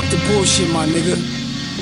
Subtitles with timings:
[0.00, 1.16] fuck the bullshit, my nigga.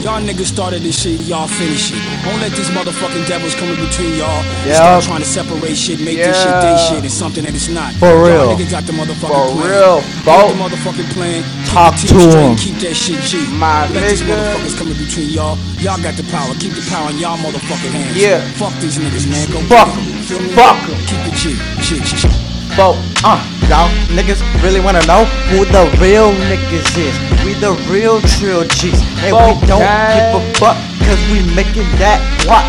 [0.02, 1.98] Y'all niggas started this shit, y'all finish it.
[2.22, 4.74] Don't let these motherfucking devils come in between y'all Yeah.
[4.78, 7.92] start trying to separate shit, make this shit they shit and something that it's not.
[7.94, 8.46] For real.
[8.46, 9.70] Y'all niggas got the motherfucking For plan.
[9.70, 10.54] real, Bo.
[10.54, 11.42] the motherfucking plan.
[11.66, 12.56] Talk the to him.
[12.56, 13.42] Keep that shit G.
[13.58, 15.58] My Don't let these motherfuckers come in between y'all.
[15.82, 16.54] Y'all got the power.
[16.62, 18.16] Keep the power in y'all motherfucking hands.
[18.16, 18.38] Yeah.
[18.54, 19.50] Fuck these niggas, man.
[19.50, 20.14] Go Fuck get 'em.
[20.14, 20.22] 'em.
[20.22, 20.48] Feel me?
[20.54, 20.98] Fuck 'em.
[21.10, 21.42] Keep it G.
[21.82, 21.98] G.
[22.06, 22.28] G.
[22.76, 22.94] Bo,
[23.24, 27.14] uh, y'all niggas really wanna know who the real niggas is.
[27.44, 29.00] We the real trill G's.
[29.20, 32.64] And we don't give a fuck cause we making that what?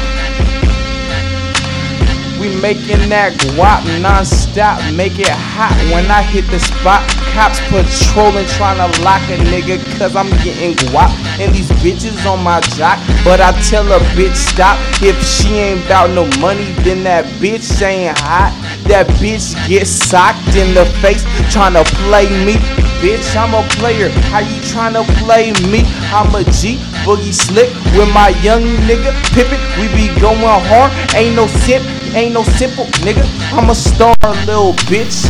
[2.40, 7.04] We making that guap non-stop, make it hot when I hit the spot.
[7.36, 11.12] Cops patrolling, trying to lock a nigga, cause I'm getting guap.
[11.40, 14.80] And these bitches on my jock, but I tell a bitch stop.
[15.04, 18.56] If she ain't bout no money, then that bitch ain't hot.
[18.88, 22.56] That bitch gets socked in the face, trying to play me.
[23.00, 24.10] Bitch, I'm a player.
[24.28, 25.84] How you tryna play me?
[26.12, 26.76] I'm a G,
[27.08, 29.60] boogie slick with my young nigga Pippin.
[29.80, 33.24] We be going hard, ain't no simp, ain't no simple nigga.
[33.54, 34.16] I'm a star,
[34.46, 35.28] little bitch.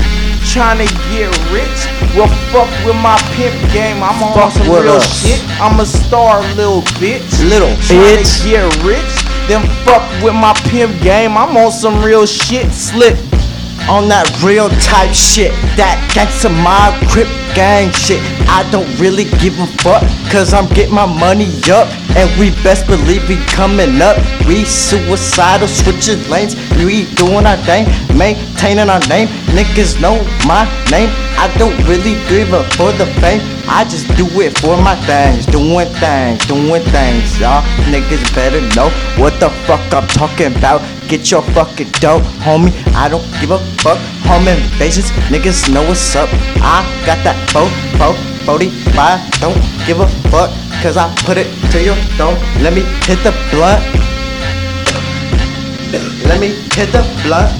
[0.50, 1.80] Tryna get rich,
[2.16, 4.02] well fuck with my pimp game.
[4.02, 5.22] I'm on Fuck some real us.
[5.22, 5.40] shit.
[5.62, 7.22] I'm a star, little bitch.
[7.50, 8.46] Little Tryna bitch.
[8.46, 9.14] get rich,
[9.48, 11.38] then fuck with my pimp game.
[11.38, 13.16] I'm on some real shit, slick.
[13.90, 17.26] On that real type shit, that gangsta mob crip
[17.58, 18.22] gang shit.
[18.46, 21.90] I don't really give a fuck, cause I'm getting my money up.
[22.14, 24.22] And we best believe we coming up.
[24.46, 26.54] We suicidal, switching lanes.
[26.78, 29.26] We doing our thing, maintaining our name.
[29.58, 31.10] Niggas know my name.
[31.42, 33.42] I don't really give a for the fame.
[33.66, 37.40] I just do it for my things, doing things, doing things.
[37.42, 40.86] Y'all niggas better know what the fuck I'm talking about.
[41.10, 42.70] Get your fucking dope, homie.
[42.94, 43.98] I don't give a fuck.
[44.30, 46.30] Home invasions, niggas know what's up.
[46.62, 47.66] I got that 4
[47.98, 48.14] 4
[48.46, 49.42] 45.
[49.42, 49.58] Don't
[49.90, 52.38] give a fuck, cause I put it to your dome.
[52.62, 53.82] Let me hit the blunt.
[56.30, 57.58] Let me hit the blunt.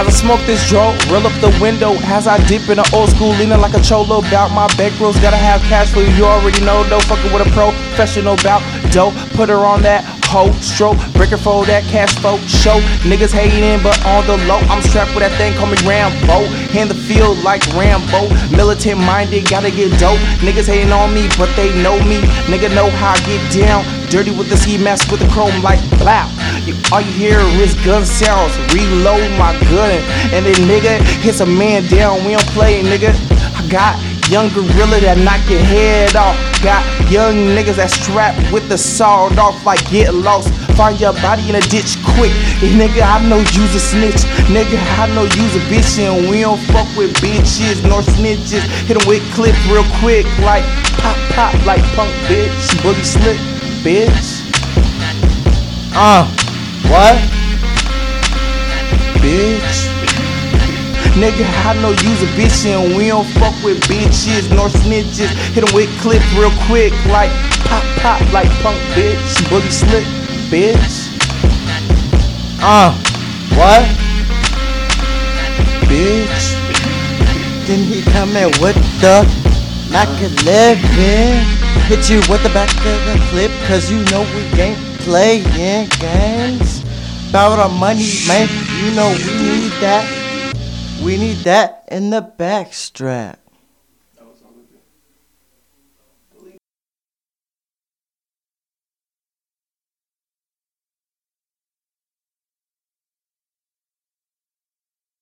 [0.00, 0.96] Have I smoked this dro?
[1.12, 4.22] Roll up the window as I dip in the old school, leaning like a cholo.
[4.32, 6.02] Bout my back rolls, gotta have cash flow.
[6.16, 7.00] You already know, though.
[7.00, 8.62] Fucking with a professional bout
[8.94, 9.14] dope.
[9.34, 12.78] Put her on that hoe stroke, Break her for that cash flow show.
[13.02, 15.52] Niggas hating, but on the low, I'm strapped with that thing.
[15.58, 16.46] Call me Rambo.
[16.78, 18.30] In the field like Rambo.
[18.54, 20.18] Militant minded, gotta get dope.
[20.38, 22.22] Niggas hating on me, but they know me.
[22.46, 23.82] Nigga know how I get down.
[24.10, 26.30] Dirty with the ski mask with the chrome like blow.
[26.62, 28.54] You, all you hear is gun sounds.
[28.70, 29.98] Reload my gun
[30.30, 32.22] and then nigga hits a man down.
[32.24, 33.10] We don't play, nigga.
[33.58, 33.98] I got
[34.30, 36.36] young gorilla that knock your head off.
[36.62, 40.52] Got young niggas that strapped with the sawed off like get lost.
[40.76, 42.32] Find your body in a ditch quick.
[42.62, 44.22] And nigga, I know you's a snitch.
[44.48, 48.64] Nigga, I know you's a bitch and we don't fuck with bitches nor snitches.
[48.86, 50.64] Hit 'em with clips real quick like
[51.02, 52.74] pop pop like punk bitch.
[52.82, 53.40] Boogie slick
[53.84, 54.42] bitch.
[55.94, 56.26] Uh,
[56.90, 57.44] what?
[59.24, 59.93] bitch.
[61.24, 65.32] Nigga, I know you's a bitch and we don't fuck with bitches nor snitches.
[65.56, 67.32] Hit 'em with clips real quick, like
[67.64, 69.32] pop pop, like punk bitch.
[69.48, 70.04] Boogie slick,
[70.52, 71.08] bitch,
[72.60, 72.92] Uh,
[73.56, 73.88] what?
[75.88, 76.44] bitch.
[77.66, 79.26] Then he coming with the
[79.90, 81.40] Mac 11.
[81.88, 86.82] Hit you with the back of the clip, cause you know we ain't playing games.
[87.30, 88.46] About our money, man.
[88.84, 90.23] You know we need that.
[91.02, 93.36] We need that in the backstrap.